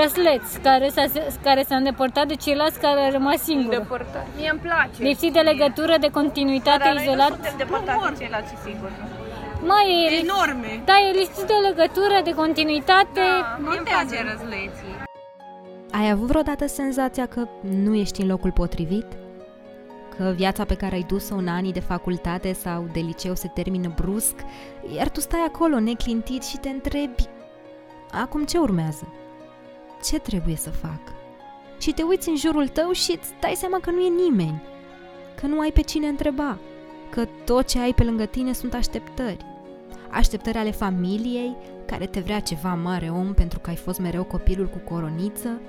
Răsleț, 0.00 0.56
care 0.62 0.88
s-a, 0.88 1.04
care 1.42 1.62
s-a 1.68 1.76
îndepărtat 1.76 2.26
de 2.26 2.34
ceilalți 2.34 2.80
care 2.80 3.00
a 3.00 3.10
rămas 3.10 3.42
singur. 3.42 3.72
Îndepărtat. 3.74 4.26
Mie 4.36 4.50
îmi 4.50 4.60
place. 4.60 5.02
Lipsit 5.08 5.32
de 5.32 5.40
legătură, 5.40 5.94
de 6.00 6.10
continuitate, 6.18 6.78
Dar 6.84 6.94
noi 6.94 7.04
nu 7.04 7.10
izolat. 7.10 7.28
suntem 7.32 7.54
depărtați 7.56 8.08
de 8.08 8.14
ceilalți, 8.18 8.52
sigur. 8.64 8.90
Mai 9.72 9.86
e, 10.10 10.22
Enorme. 10.24 10.82
da, 10.84 10.94
e 11.08 11.18
lipsit 11.18 11.46
de 11.46 11.58
legătură, 11.68 12.16
de 12.24 12.34
continuitate. 12.34 13.20
Da, 13.40 13.58
mie 13.60 13.76
îmi 13.78 13.86
place 13.86 14.16
răzleții. 14.30 14.94
Ai 15.92 16.10
avut 16.10 16.26
vreodată 16.26 16.66
senzația 16.66 17.26
că 17.26 17.48
nu 17.60 17.94
ești 17.94 18.20
în 18.20 18.28
locul 18.28 18.52
potrivit? 18.52 19.06
Că 20.16 20.32
viața 20.36 20.64
pe 20.64 20.74
care 20.74 20.94
ai 20.94 21.04
dus-o 21.08 21.34
în 21.34 21.48
anii 21.48 21.72
de 21.72 21.80
facultate 21.80 22.52
sau 22.52 22.88
de 22.92 23.00
liceu 23.00 23.34
se 23.34 23.48
termină 23.54 23.92
brusc, 23.96 24.34
iar 24.96 25.08
tu 25.08 25.20
stai 25.20 25.40
acolo 25.46 25.78
neclintit 25.80 26.44
și 26.44 26.56
te 26.56 26.68
întrebi 26.68 27.22
Acum 28.12 28.44
ce 28.44 28.58
urmează? 28.58 29.12
Ce 30.02 30.18
trebuie 30.18 30.56
să 30.56 30.70
fac? 30.70 31.00
Și 31.78 31.92
te 31.92 32.02
uiți 32.02 32.28
în 32.28 32.36
jurul 32.36 32.68
tău 32.68 32.92
și 32.92 33.10
îți 33.10 33.32
dai 33.40 33.54
seama 33.56 33.78
că 33.80 33.90
nu 33.90 34.00
e 34.00 34.08
nimeni, 34.08 34.62
că 35.40 35.46
nu 35.46 35.60
ai 35.60 35.72
pe 35.72 35.80
cine 35.80 36.06
întreba, 36.06 36.58
că 37.10 37.24
tot 37.44 37.66
ce 37.66 37.78
ai 37.78 37.94
pe 37.94 38.04
lângă 38.04 38.26
tine 38.26 38.52
sunt 38.52 38.74
așteptări. 38.74 39.44
Așteptări 40.10 40.58
ale 40.58 40.70
familiei, 40.70 41.56
care 41.86 42.06
te 42.06 42.20
vrea 42.20 42.40
ceva 42.40 42.74
mare 42.74 43.08
om 43.08 43.34
pentru 43.34 43.58
că 43.58 43.70
ai 43.70 43.76
fost 43.76 43.98
mereu 43.98 44.24
copilul 44.24 44.66
cu 44.66 44.78
coroniță, 44.78 45.60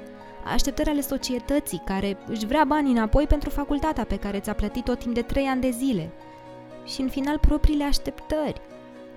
așteptări 0.46 0.90
ale 0.90 1.02
societății, 1.02 1.82
care 1.86 2.18
își 2.28 2.46
vrea 2.46 2.64
banii 2.64 2.92
înapoi 2.92 3.28
pentru 3.28 3.50
facultatea 3.50 4.04
pe 4.04 4.18
care 4.18 4.40
ți-a 4.40 4.54
plătit 4.54 4.84
tot 4.84 5.00
timp 5.00 5.14
de 5.14 5.22
trei 5.22 5.46
ani 5.46 5.62
de 5.62 5.70
zile. 5.70 6.10
Și 6.86 7.02
în 7.02 7.10
final 7.10 7.38
propriile 7.40 7.84
așteptări, 7.84 8.62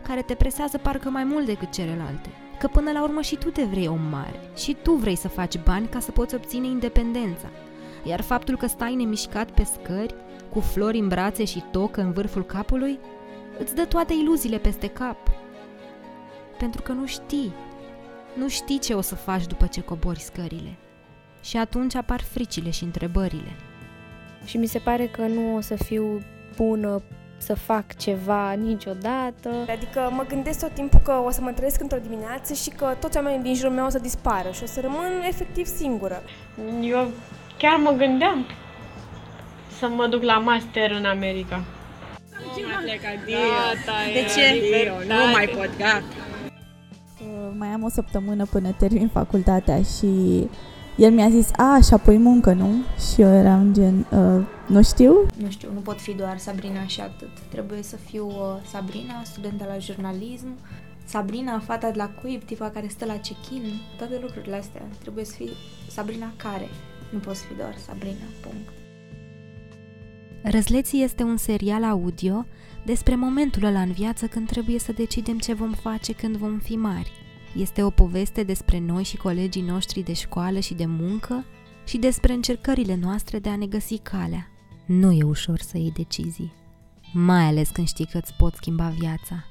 care 0.03 0.23
te 0.23 0.35
presează 0.35 0.79
parcă 0.79 1.11
mai 1.11 1.25
mult 1.25 1.47
decât 1.47 1.71
celelalte. 1.71 2.29
Că 2.61 2.67
până 2.67 2.91
la 2.91 3.03
urmă 3.03 3.21
și 3.21 3.37
tu 3.37 3.51
te 3.51 3.63
vrei 3.63 3.89
om 3.89 4.01
mare 4.11 4.41
și 4.57 4.77
tu 4.83 4.93
vrei 4.93 5.17
să 5.17 5.29
faci 5.29 5.59
bani 5.59 5.89
ca 5.89 6.01
să 6.01 6.11
poți 6.11 6.35
obține 6.35 6.67
independența. 6.67 7.49
Iar 8.05 8.21
faptul 8.21 8.57
că 8.57 8.67
stai 8.67 8.95
nemișcat 8.95 9.51
pe 9.51 9.65
scări, 9.65 10.15
cu 10.51 10.61
flori 10.61 10.99
în 10.99 11.09
brațe 11.09 11.45
și 11.45 11.65
tocă 11.71 12.01
în 12.01 12.13
vârful 12.13 12.45
capului, 12.45 12.99
îți 13.59 13.75
dă 13.75 13.85
toate 13.85 14.13
iluziile 14.13 14.59
peste 14.59 14.87
cap. 14.87 15.17
Pentru 16.59 16.83
că 16.83 16.93
nu 16.93 17.07
știi. 17.07 17.53
Nu 18.37 18.49
știi 18.49 18.79
ce 18.79 18.95
o 18.95 19.01
să 19.01 19.15
faci 19.15 19.47
după 19.47 19.67
ce 19.67 19.81
cobori 19.81 20.21
scările. 20.21 20.77
Și 21.43 21.57
atunci 21.57 21.95
apar 21.95 22.21
fricile 22.21 22.71
și 22.71 22.85
întrebările. 22.85 23.57
și 24.45 24.57
mi 24.57 24.67
se 24.67 24.79
pare 24.79 25.07
că 25.07 25.27
nu 25.27 25.57
o 25.57 25.61
să 25.61 25.75
fiu 25.75 26.21
bună 26.57 27.03
să 27.41 27.55
fac 27.55 27.97
ceva 27.97 28.53
niciodată. 28.53 29.51
Adică 29.69 30.11
mă 30.13 30.25
gândesc 30.29 30.61
tot 30.61 30.75
timpul 30.75 31.01
că 31.03 31.13
o 31.27 31.31
să 31.31 31.41
mă 31.41 31.51
trezesc 31.51 31.81
într-o 31.81 31.99
dimineață 32.09 32.55
și 32.55 32.71
că 32.71 32.97
toți 33.01 33.17
oamenii 33.17 33.43
din 33.43 33.55
jurul 33.55 33.73
meu 33.73 33.87
o 33.87 33.89
să 33.89 33.99
dispară 33.99 34.51
și 34.51 34.63
o 34.63 34.67
să 34.67 34.81
rămân 34.81 35.23
efectiv 35.29 35.67
singură. 35.67 36.23
Eu 36.83 37.11
chiar 37.59 37.77
mă 37.79 37.91
gândeam 37.91 38.47
să 39.79 39.89
mă 39.89 40.07
duc 40.07 40.23
la 40.23 40.39
master 40.39 40.91
în 40.91 41.05
America. 41.05 41.65
De 44.13 44.25
ce? 44.35 44.93
Nu 45.07 45.31
mai 45.33 45.47
pot, 45.47 45.77
gata. 45.79 46.03
Uh, 47.21 47.53
mai 47.59 47.69
am 47.69 47.83
o 47.83 47.89
săptămână 47.89 48.45
până 48.51 48.75
termin 48.79 49.09
facultatea 49.09 49.83
și 49.83 50.09
el 51.01 51.13
mi-a 51.13 51.29
zis, 51.29 51.51
a, 51.57 51.79
și 51.87 51.95
apoi 51.95 52.19
muncă, 52.19 52.53
nu? 52.53 52.71
Și 53.13 53.21
eu 53.21 53.33
eram 53.35 53.73
gen, 53.73 54.07
uh, 54.11 54.47
nu 54.67 54.83
știu. 54.83 55.27
Nu 55.37 55.51
știu, 55.51 55.69
nu 55.75 55.81
pot 55.81 56.01
fi 56.01 56.13
doar 56.13 56.39
Sabrina 56.39 56.87
și 56.87 57.01
atât. 57.01 57.31
Trebuie 57.49 57.83
să 57.83 57.97
fiu 57.97 58.27
uh, 58.27 58.35
Sabrina, 58.71 59.23
studentă 59.25 59.65
la 59.69 59.79
jurnalism, 59.79 60.59
Sabrina, 61.05 61.59
fata 61.59 61.91
de 61.91 61.97
la 61.97 62.09
Cuib, 62.09 62.43
tipa 62.45 62.71
care 62.71 62.87
stă 62.89 63.05
la 63.05 63.13
check-in, 63.13 63.63
toate 63.99 64.19
lucrurile 64.23 64.57
astea. 64.57 64.83
Trebuie 64.99 65.25
să 65.25 65.33
fii 65.37 65.53
Sabrina 65.91 66.33
care. 66.37 66.69
Nu 67.13 67.19
poți 67.19 67.45
fi 67.45 67.55
doar 67.55 67.75
Sabrina, 67.87 68.27
punct. 68.41 68.69
Răzleții 70.43 71.03
este 71.03 71.23
un 71.23 71.37
serial 71.37 71.85
audio 71.85 72.47
despre 72.85 73.15
momentul 73.15 73.65
ăla 73.65 73.81
în 73.81 73.93
viață 73.93 74.27
când 74.27 74.47
trebuie 74.47 74.79
să 74.79 74.93
decidem 74.93 75.39
ce 75.39 75.53
vom 75.55 75.73
face 75.73 76.13
când 76.13 76.37
vom 76.37 76.59
fi 76.59 76.77
mari. 76.77 77.13
Este 77.57 77.83
o 77.83 77.91
poveste 77.91 78.43
despre 78.43 78.79
noi 78.79 79.03
și 79.03 79.17
colegii 79.17 79.63
noștri 79.63 80.03
de 80.03 80.13
școală 80.13 80.59
și 80.59 80.75
de 80.75 80.87
muncă 80.87 81.45
și 81.85 81.99
despre 81.99 82.33
încercările 82.33 82.95
noastre 82.95 83.39
de 83.39 83.49
a 83.49 83.57
ne 83.57 83.67
găsi 83.67 83.99
calea. 83.99 84.51
Nu 84.87 85.13
e 85.13 85.23
ușor 85.23 85.59
să 85.59 85.79
iei 85.79 85.93
decizii, 85.93 86.53
mai 87.13 87.45
ales 87.45 87.69
când 87.69 87.87
știi 87.87 88.07
că 88.07 88.19
îți 88.19 88.35
pot 88.35 88.55
schimba 88.55 88.89
viața. 88.89 89.45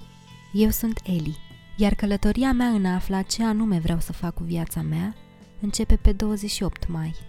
Eu 0.53 0.69
sunt 0.69 0.99
Eli, 1.03 1.37
iar 1.77 1.93
călătoria 1.93 2.51
mea 2.51 2.67
în 2.67 2.85
a 2.85 2.93
afla 2.93 3.21
ce 3.21 3.43
anume 3.43 3.79
vreau 3.79 3.99
să 3.99 4.13
fac 4.13 4.33
cu 4.33 4.43
viața 4.43 4.81
mea 4.81 5.15
începe 5.61 5.95
pe 5.95 6.11
28 6.11 6.87
mai. 6.87 7.28